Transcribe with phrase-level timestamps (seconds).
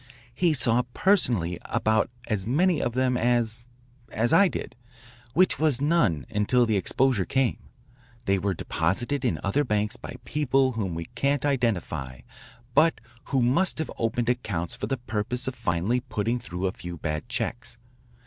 [0.33, 3.67] He saw personally about as many of them as
[4.11, 4.75] as I did,
[5.35, 7.59] which was none until the exposure came.
[8.25, 12.21] They were deposited in other banks by people whom we can't identify
[12.73, 16.97] but who must have opened accounts for the purpose of finally putting through a few
[16.97, 17.77] bad checks.